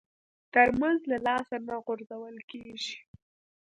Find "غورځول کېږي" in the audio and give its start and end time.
1.85-2.95